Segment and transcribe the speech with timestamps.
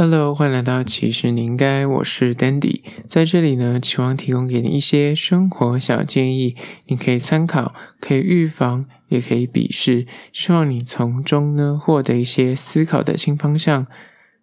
[0.00, 6.54] Hello，欢迎来到其实你应该，我是 Dandy，在这里呢，期望提供给你一些生活小建议，
[6.86, 13.88] 你可以参考，可以预防，也可以鄙视，希望你从中呢获得一些思考的新方向。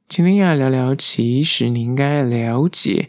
[0.09, 3.07] 今天要聊聊，其实你应该了解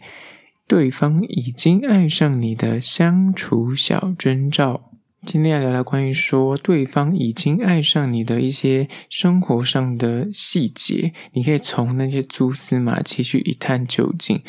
[0.69, 4.93] 对方已经爱上你的相处小征兆。
[5.27, 14.41] 今天要聊聊关于说对方已经爱上你的一些生活上的细节，你可以从那些蛛丝马迹去一探究竟。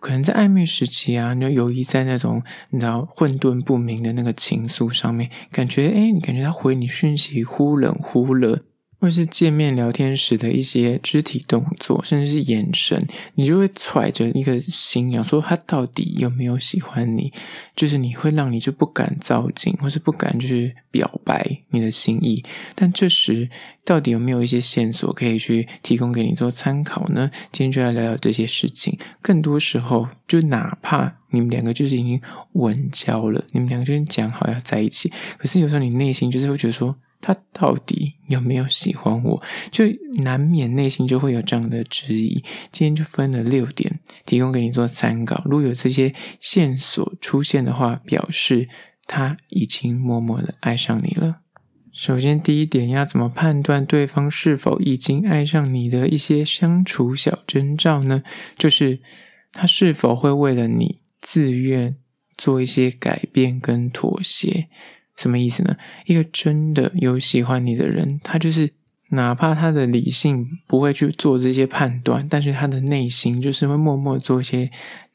[0.00, 8.64] 可能在暧昧时期啊，你就犹豫在那种你知道混沌不明的那个情愫上面，感觉诶，你感觉他回你讯息忽冷忽热。
[9.04, 17.30] 或是见面聊天时的一些肢体动作，甚至是眼神，你就会揣着一个心，想说他到底有没有喜欢你？
[17.76, 22.42] 就是你会让你就不敢躁进，或是不敢去表白你的心意。
[22.74, 23.50] 但这时
[23.84, 27.30] 到底有没有一些线索可以去提供给你做参考呢？
[27.52, 28.98] 今天就来聊聊这些事情。
[29.20, 32.18] 更多时候，就哪怕你们两个就是已经
[32.52, 36.96] 稳交了，你们两个就已经讲好要在一起，可是有时候你内心就是会觉得说。
[37.26, 39.42] 他到底有没有喜欢我？
[39.70, 39.86] 就
[40.22, 42.44] 难免内心就会有这样的质疑。
[42.70, 45.42] 今天就分了六点，提供给你做参考。
[45.46, 48.68] 如果有这些线索出现的话，表示
[49.06, 51.40] 他已经默默的爱上你了。
[51.92, 58.22] 首先，第一点要怎么判断对方是否已经爱上你的一些相处小征兆呢？
[58.58, 59.00] 就是
[59.50, 61.96] 他是否会为了你自愿
[62.36, 64.68] 做一些改变跟妥协。
[65.16, 65.76] 什么意思呢？
[66.06, 68.70] 一个真的有喜欢你的人，他就是
[69.10, 74.70] 哪怕他的理性不会去做这些判断，但是他的内心就是会默默做一些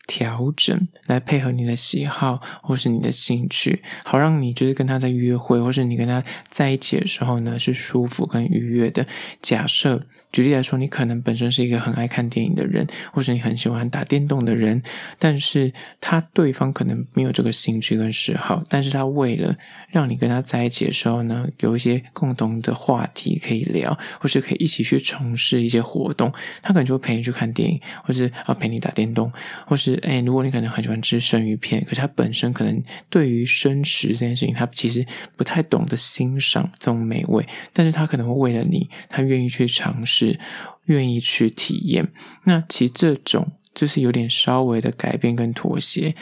[0.08, 9.06] 调整，来配合你的喜好或是你的兴趣，好让你就是跟他在约会，或是你跟他在一起的时候呢，是舒服跟愉悦的。
[9.41, 10.08] 假设。
[10.31, 14.81] 举例来说，你可能本身是一个很爱看电影的人，或是你很喜欢打电动的人，
[15.17, 19.56] 但是他对方可能没有这个兴趣跟嗜好，但是他为了
[19.90, 29.31] 让你跟他在一起的时候呢，有一些共同的话题可以聊，或是可以一起去从事一些活动，他可能就会陪你去看电影，或是啊陪你打电动，
[29.66, 35.03] 或是哎，如果你可能很喜欢吃生鱼片，可是他本身可能对于生食这件事情，他其实
[35.35, 40.19] 不太懂得欣赏这种美味，但是他可能会为了你，他愿意去尝试。
[40.28, 40.40] 是
[40.85, 42.12] 愿意去体验，
[42.44, 46.13] 那其实这种就是有点稍微的改变跟妥协，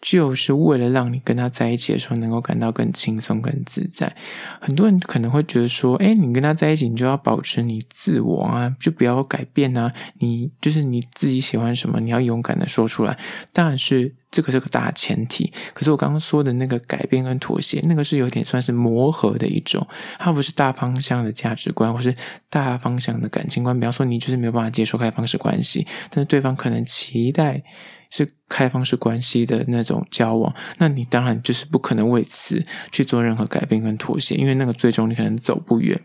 [0.00, 4.14] 就是为了让你跟他在一起的时候能够感到更轻松、更自在。
[4.60, 13.18] 很多人可能会觉得说：“诶，你跟他在一起，你就要保持你自我啊，就不要改变啊，你就是你自己喜欢什么，你要勇敢的说出来。”
[13.54, 14.14] 但是。
[14.30, 19.86] 这个是个大前提，可是我刚刚说的那个改变跟妥协，那个是有点算是磨合的一种，
[20.18, 22.14] 它不是大方向的价值观，或是
[22.50, 23.78] 大方向的感情观。
[23.78, 27.62] 比方说，你就是没有办法接受开放式关系，但是对方可能期待
[28.10, 36.00] 是开放式关系的那种交往，那你当然就是不可能为此去做任何改变跟妥协，因为那个最终你可能走不远。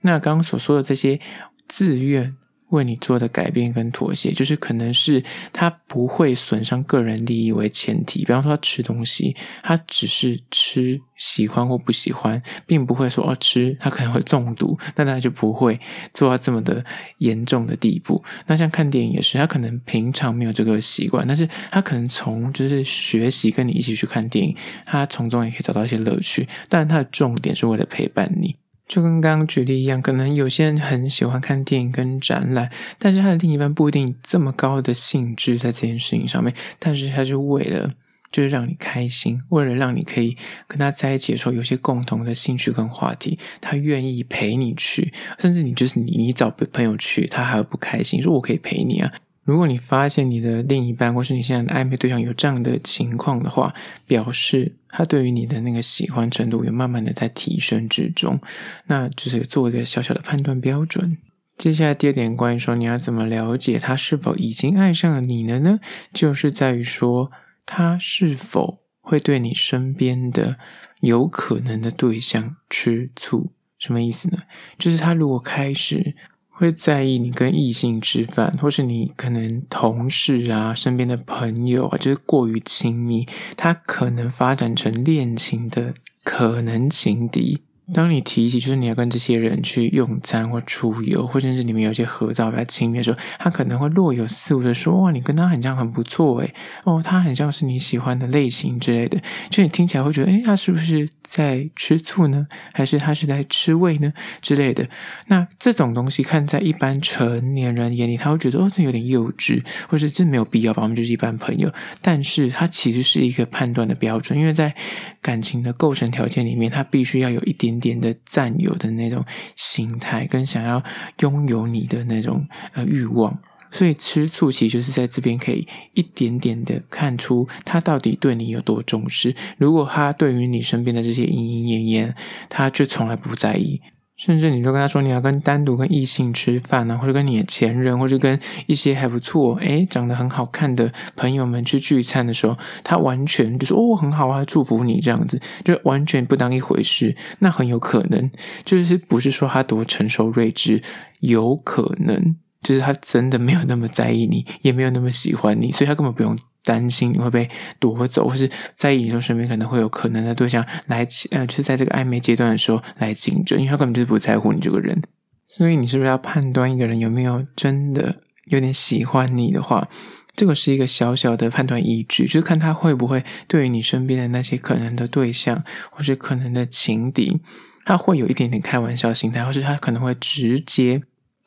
[0.00, 1.20] 那刚刚所说的这些
[1.68, 2.36] 自愿。
[2.72, 5.22] 为你做的改变跟妥协，就是可能是
[5.52, 8.24] 他不会损伤个人利益为前提。
[8.24, 15.78] 比方说，他吃东西，他只是吃喜欢或不喜欢，并不会说哦吃他可能会中毒，那他就不会
[16.12, 16.84] 做到这么的
[17.18, 18.22] 严重的地步。
[18.46, 24.56] 那像看电影也是，他可能平常没有这个习惯，但是他可能从就是学习跟你一起去看电影，
[24.86, 26.48] 他从中也可以找到一些乐趣。
[26.68, 28.56] 但他的重点是为了陪伴你。
[28.88, 37.90] 就跟刚刚举例一样，可能有些人很喜欢看电影跟展览，但是他的另一半不一定这么高的兴致在这件事情上面，但是他是为了
[38.30, 49.12] 就是让你开心，为了让你可以跟他在一起的时候有些共同的兴趣跟话题，他愿意陪你去，甚至你就是你你找朋友去，他还会不开心，说我可以陪你啊。
[49.44, 53.74] 如果你发现你的另一半或是你现在的暧昧对象有这样的情况的话，
[54.06, 58.40] 表示他对于你的那个喜欢程度有慢慢的在提升之中，
[58.86, 61.18] 那就是做一个小小的判断标准。
[61.58, 65.80] 接下来第二点，关于说你要怎么了解他是否已经爱上了你了呢？
[66.14, 67.32] 就是在于说
[67.66, 70.56] 他是否会对你身边的
[71.00, 73.50] 有可能的对象吃醋。
[73.76, 74.38] 什么意思呢？
[74.78, 76.14] 就是他如果开始。
[76.62, 83.26] 会在意你跟异性吃饭，或是你可能同事啊、身边的朋友啊，就是过于亲密，
[83.56, 85.92] 他可能发展成恋情的
[86.22, 87.62] 可能情敌。
[87.92, 96.54] 当你提起就是你要跟这些人去用餐或出游，或者是你们有一些合照比较亲密的时候，他可能会若有似无的说：“哇，你跟他很像，很不错诶。
[96.84, 99.20] 哦，他很像是你喜欢的类型之类的。”
[99.50, 102.46] 就你听起来会觉得：“诶，他是不是在吃醋呢？
[102.72, 104.88] 还是他是在吃味呢？”之类的。
[105.26, 110.84] 那这种东西看在一般成年人眼里，他会觉得：“哦，这有点幼稚，或者这没有必要吧？
[110.84, 111.70] 我们就是一般朋友。”
[112.00, 114.74] 但是它其实是一个判断的标准，因为在
[115.20, 117.72] 感情的构成条件里面，他必须要有一点。
[117.82, 119.22] 点的占有的那种
[119.56, 120.82] 心态，跟想要
[121.20, 123.38] 拥有你的那种呃欲望，
[123.70, 129.34] 所以吃醋其实就是在这边可以一点点的看出他到底对你有多重视。
[129.58, 132.14] 如果他对于你身边的这些莺莺燕燕，
[132.48, 133.82] 他却从来不在意。
[134.24, 147.16] 甚至你都跟他说你要跟单独跟异性吃饭啊，或者跟你的前任，或者跟一些还不错、诶长得很好看的朋友们去聚餐的时候，他完全就说哦很好啊，祝福你这样子，就完全不当一回事。
[147.40, 148.30] 那很有可能
[148.64, 150.80] 就是不是说他多成熟睿智，
[151.18, 156.38] 有可能就是他真的没有那么在意你，也没有那么喜欢你，所以他根本不用。
[156.64, 157.48] 担心你会被
[157.78, 165.02] 夺走，或是在意你说身边可能会有可能的对象来，呃，就是在这个暧昧阶段的时候来竞争，因为他根本就是不在乎你这个人。
[165.48, 168.16] 所以你是不是要判断一个人有没有真的
[168.46, 169.88] 有点喜欢你的话，
[170.34, 177.40] 这个是一个小小的判断依据，就是看他会不会对于你身边的那些可能的对象或是可能的情敌，
[177.84, 181.02] 他会有一点点开玩笑心态，或是他可能会直接。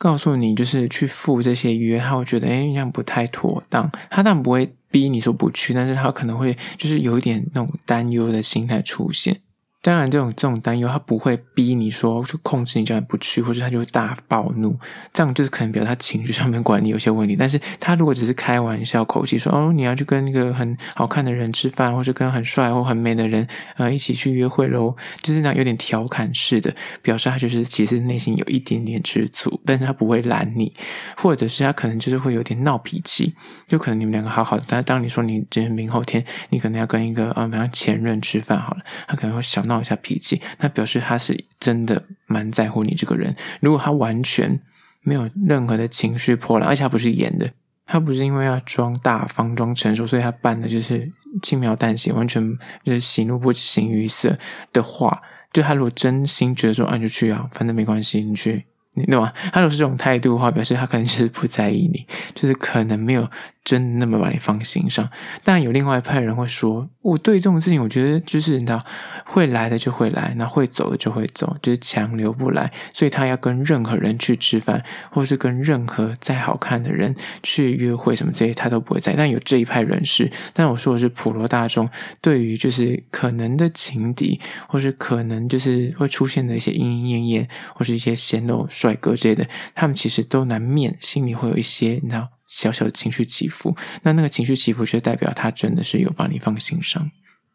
[0.05, 3.89] 告诉你，就是去赴这些约，他会觉得，诶，这样不太妥当。
[4.11, 9.41] 他当然不会逼你说不去，但是他可能会就是有一点那种担忧的心态出现。
[9.85, 14.75] 当然，这种这种担忧，他不会逼你说就控制你，叫你不去，或者他就会大暴怒，
[15.13, 17.35] 这样就是可能表示他情绪上面管理有些问题。
[17.35, 30.73] 但是他如果只是开玩笑口气说，哦，你要去跟一个很好看的人吃饭，或者跟很帅或很美的人呃一起去约会喽，就是那有点调侃式的，表示他就是其实内心有一点点吃醋，但是他不会拦你，
[31.15, 33.35] 或者是他可能就是会有点闹脾气，
[33.67, 39.74] 就可能你们两个好好的，但当你说你今天明后天你可能要跟一个呃比方前任吃饭好了，他可能会小闹。
[39.75, 43.35] 闹一下脾气，那表示他是真的蛮在乎你这个人。
[43.59, 44.61] 如果他完全
[45.01, 47.51] 没有任何的情绪波澜，而且他不是演的，
[47.85, 51.11] 他不是因为要装大方、装成熟，所以他扮的就是
[51.41, 54.37] 轻描淡写，完全就是喜怒不形于色
[54.71, 59.33] 的话，就他如果真心觉得说，啊，你就去啊，反正没关系，你去，你懂吗？
[59.51, 63.29] 他如果是这种态度的话，表示他可能是不在意你，就是可能没有。
[63.65, 65.09] 真那么把你放心上，
[65.43, 68.85] 但有另外一派人会说，我对这种事情，我觉得就是你知道，
[69.25, 72.71] 会来的就会来，那会走的就会走，就是强留不来。
[72.93, 79.15] 所以他要跟任何人去吃饭，或是跟任何再好看的人去约会什么这些，他都不会在。
[79.17, 81.89] 但有这一派人士，但我说的是普罗大众，
[82.21, 92.34] 对于就是可能的情敌，或是可能就是会出现的一些莺莺燕燕，或是一些鲜肉帅哥之类的，他们其实都难免心里会有一些，你知道。
[92.47, 97.11] 小小的情绪起伏，那那个情绪起伏就代表他真的是有把你放心上。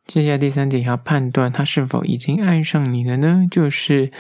[0.06, 3.46] 接下来第三点要判断他是否已经爱上你了呢？
[3.50, 4.10] 就是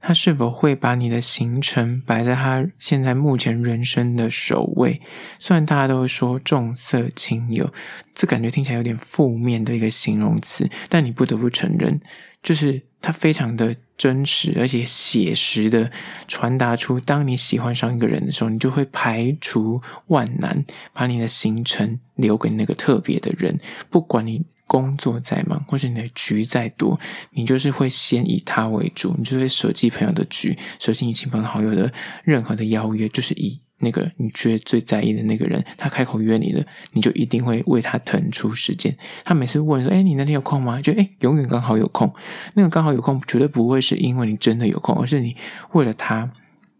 [0.00, 5.00] 他是否会把你的行程摆在他现在目前人生的首位。
[5.38, 7.72] 虽然大家都会说重色轻友，
[8.14, 12.00] 这感觉听起来有点负面的一个形容词，但你不得不承认，
[12.42, 13.76] 就是他非常的。
[14.00, 15.92] 真实而且写实的
[16.26, 20.64] 传达出，当你喜欢上一个人的时候，你就会排除万难，
[20.94, 23.58] 把你的行程留给那个特别的人。
[23.90, 26.98] 不管你工作再忙，或者你的局再多，
[27.32, 31.92] 你就是会先以他为主，你就会舍弃朋友的局，舍弃你亲朋好友的
[32.24, 33.60] 任何的邀约，就是以。
[33.80, 38.96] 那个你觉得最在意的那个人，他开口约你了，你就一定会为他腾出时间。
[39.24, 42.12] 他每次问说：“哎，你那天有空吗？”就哎，永远刚好有空。
[42.54, 45.34] 那个刚好有空，绝对不会是因为你真的有空，而是你
[45.72, 46.30] 为了他，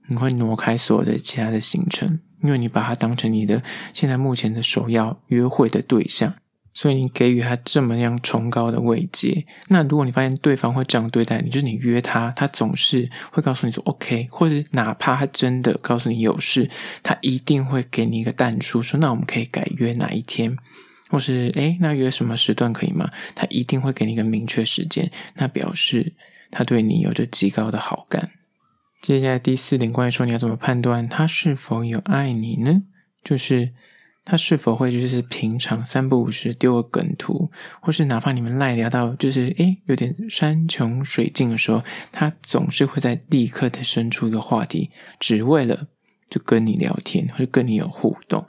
[0.08, 6.34] 你会挪开所有的其他的行程，因为你把他当成你的现在目前的首要约会的对象。
[6.72, 16.70] 所以你给予他这么样崇高的慰藉，那如果你发现对方会这样对待你，就是你约他，他总是会告诉你说 OK，或者哪怕他真的告诉你有事，
[17.02, 20.56] 他一定会给你一个但书，说那我们可以改约哪一天，
[21.08, 23.10] 或是诶，那约什么时段可以吗？
[23.34, 26.14] 他一定会给你一个明确时间，那表示
[26.52, 28.30] 他对你有着极高的好感。
[29.02, 32.82] 接下来第四点，关于说你要怎么判断他是否有爱你呢？
[33.24, 33.72] 就是。
[34.24, 37.50] 他是否会就是平常三不五时丢个梗图，
[37.80, 45.88] 或是哪怕你们赖聊到就是诶有点山穷水尽的时候，他总是会在立刻的伸出一个话题，只为了
[46.28, 48.46] 就跟你聊天，或者跟你有互动。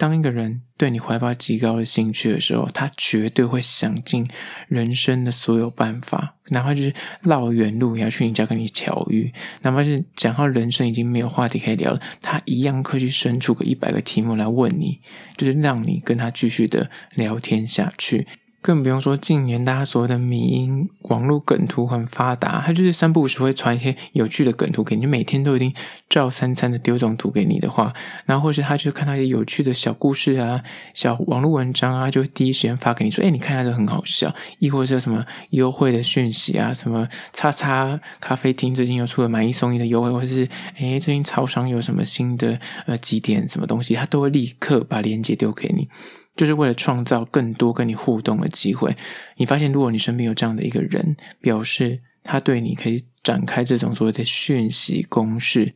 [0.00, 4.26] 当一个人对你怀抱极高的兴趣的时候，他绝对会想尽
[4.66, 9.30] 人生的所有办法，哪怕就是绕远路也要去你家跟你巧遇，
[9.60, 15.02] 哪怕是讲到人生已经没有话题可以聊了，他一样可以去生出个一百个题目来问你，
[15.36, 18.26] 就是让你跟他继续的聊天下去。
[18.62, 25.72] 更不用说近年大家所谓的迷因网络梗图很发达，他就是三不五时会传一些有趣的梗图给你，每天都一定
[26.10, 27.94] 照三餐的丢这种图给你的话，
[28.26, 30.62] 然后或是他就看到一些有趣的小故事啊、
[30.92, 45.88] 小网络文章啊，就会第一时间发给你说：“哎，你看下这很好笑。”亦或是什么优惠的讯息啊，什么叉叉咖啡厅最近又出了买一送一的优惠，或者是哎最近超商有什么新的呃几点什么东西，他都会立刻把链接丢给你。
[46.36, 48.96] 就是为了创造更多跟你互动的机会。
[49.36, 55.74] 你发现，如果你身边有这样的一个人，表示他对你可以展开这种所谓的讯息攻势，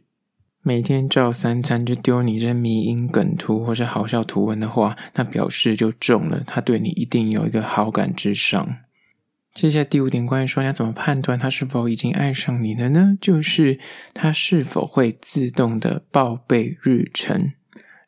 [0.63, 8.79] 每天照三餐就丢你这迷因梗图或是好笑图文的话，那表示就中了，他对你一定有一个好感之上。
[9.53, 13.17] 接下来第五点，关于说你要怎么判断他是否已经爱上你了呢？
[13.21, 13.79] 就是
[14.13, 17.53] 他是否会自动的报备日程。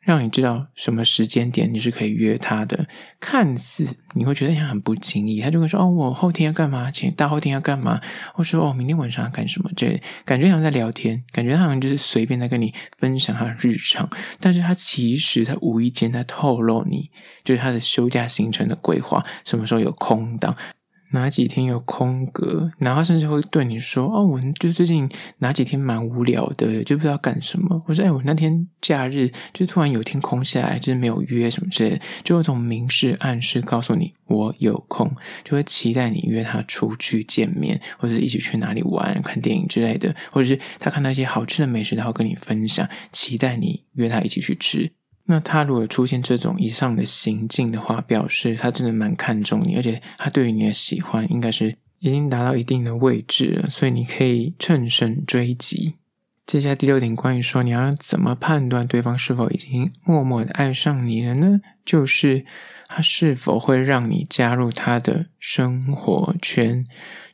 [0.07, 2.87] 让你知道什么时间点你是可以约他的，
[3.19, 6.89] 看似你会觉得很不经意，他就会说：“哦，我后天要干嘛？
[6.89, 7.99] 前大后天要干嘛？”
[8.33, 14.09] 或说：“哦，明天晚上要干什么？”这感觉好像在聊天，感觉他好像就是随便在跟你分享他的日常，
[14.39, 17.11] 但是他其实他无意间在透露你，
[17.43, 20.55] 就是他的休假行程的规划，什么时候有空档。
[21.11, 25.09] 哪几天有空格，然后甚至会对你说：“哦，我就最近
[25.39, 35.09] 哪几天蛮无聊的，就不知道干什么。”我说：“哎，我那天假日就突然有天空下来，就是没有约什么之类的，就有种明示暗示告诉你我有空，
[35.43, 44.91] 就会期待你约他出去见面，或者一起去哪里玩、看电影之类的，或者是他看到一些好吃的美食，然后跟你分享，期待你约他一起去吃。”
[45.29, 55.95] 那他如果出现这种以上的行径的话，表示他真的蛮看重你，而且他对于你的喜欢应该是已经达到一定的位置了，所以你可以乘胜追击。
[56.45, 61.59] 接下来第六点，关于说你要怎么判断对方是否已经默默的爱上你了呢？
[61.83, 62.45] 就是
[62.87, 66.85] 他是否会让你加入他的生活圈。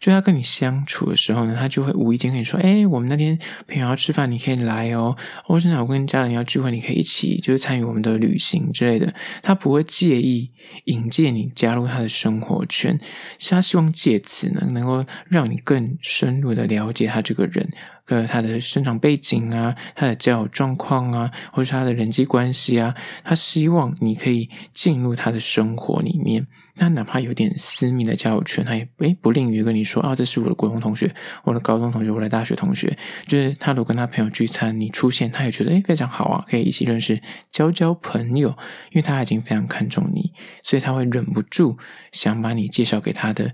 [0.04, 5.16] 就他跟你相处的时候呢，他就会无意间跟你说：“哎，我们那天朋友要吃饭，你可以来哦。
[5.46, 10.52] 或是我跟家人要聚会，你可以一起，就是参与我们的旅行之类的。”他不会介意
[10.84, 13.00] 引荐你加入他的生活圈，
[13.40, 17.70] 是他希望借此呢，能够让你更深入的了解他这个人，
[18.06, 22.94] 和他的生长背景啊，他的交友状况啊，或是他的人际关系啊。
[23.24, 26.46] 他希望你可以进入他的生活里面。
[26.76, 31.14] 那哪怕有点私密的交友圈，他也诶不吝于跟你说啊，这是我的国中同学，
[31.44, 32.98] 我的高中同学，我的大学同学。
[33.28, 38.50] 就是他如果跟他朋友聚餐，你出现，他也觉得诶非常好啊，可以一起认识，交交朋友。
[38.92, 41.78] 因为他已经非常看重你，所以他会忍不住
[42.12, 43.54] 想把你介绍给他的。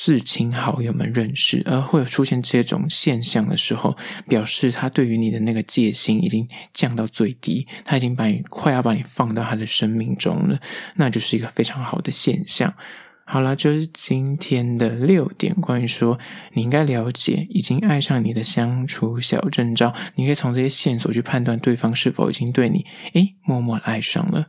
[0.00, 3.96] 至亲好友们认识，而会出现这种现象的时候，
[4.28, 10.60] 表示他对于你的那个戒心已经降到最低，他已经把你快要把你放到他的生命中了，
[10.94, 12.74] 那就是一个非常好的现象。
[13.30, 16.18] 好了，就是今天的六点，关于说
[16.54, 24.46] 你应该了解已经爱上你的相处小征兆，你可以从这些线索去判断对方是否已经对你诶默默爱上了。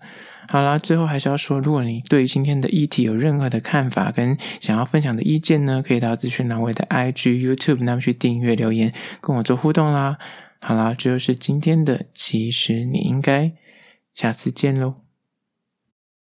[0.47, 10.17] 好啦，最后还是要说，如果你对于今天的议题有任何的看法跟想要分享的意见呢，可以到资讯栏位的 IG、YouTube 那边去订阅留言，跟我做互动啦。
[10.61, 13.51] 好啦，这就是今天的，其实你应该
[14.15, 15.08] 下次见喽。